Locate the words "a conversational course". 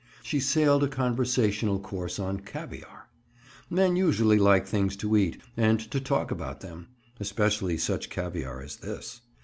0.83-2.17